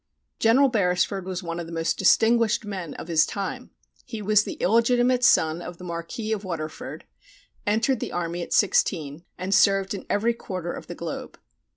General 0.39 0.67
Beresford 0.67 1.27
was 1.27 1.43
one 1.43 1.59
of 1.59 1.67
the 1.67 1.71
most 1.71 1.95
distinguished 1.95 2.65
men 2.65 2.95
of 2.95 3.07
his 3.07 3.23
time. 3.23 3.69
He 4.03 4.19
was 4.19 4.41
the 4.43 4.53
illegitimate 4.55 5.23
son 5.23 5.61
of 5.61 5.77
the 5.77 5.83
Marquis 5.83 6.31
of 6.31 6.43
Waterford, 6.43 7.05
entered 7.67 7.99
the 7.99 8.11
army 8.11 8.41
at 8.41 8.51
16, 8.51 9.23
and 9.37 9.53
served 9.53 9.93
in 9.93 10.07
every 10.09 10.33
quarter 10.33 10.73
of 10.73 10.87
the 10.87 10.95
globe. 10.95 11.37